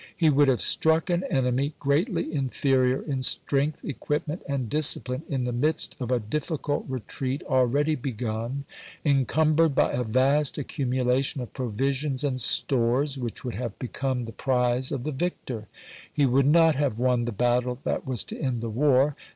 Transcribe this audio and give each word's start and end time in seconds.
He 0.17 0.31
would 0.31 0.47
have 0.47 0.61
struck 0.61 1.11
an 1.11 1.23
enemy 1.25 1.75
greatly 1.79 2.33
inferior 2.33 3.03
in 3.03 3.21
strength, 3.21 3.85
equipment, 3.85 4.41
and 4.49 4.67
disci 4.67 5.03
pline, 5.03 5.21
in 5.29 5.43
the 5.43 5.51
midst 5.51 5.95
of 5.99 6.09
a 6.09 6.17
difficult 6.19 6.85
retreat 6.89 7.43
already 7.43 7.93
begun, 7.93 8.65
encumbered 9.05 9.75
by 9.75 9.91
a 9.91 10.03
vast 10.03 10.57
accumulation 10.57 11.39
of 11.39 11.53
pro 11.53 11.69
visions 11.69 12.23
and 12.23 12.41
stores,^ 12.41 13.15
which 13.19 13.45
would 13.45 13.53
have 13.53 13.77
become 13.77 14.25
the 14.25 14.31
prize 14.31 14.91
of 14.91 15.03
the 15.03 15.11
victor. 15.11 15.67
He 16.11 16.25
would 16.25 16.47
not 16.47 16.73
have 16.73 16.97
won 16.97 17.25
the 17.25 17.31
battle 17.31 17.77
that 17.83 18.03
was 18.07 18.23
to 18.23 18.37
end 18.41 18.61
the 18.61 18.69
war. 18.71 19.15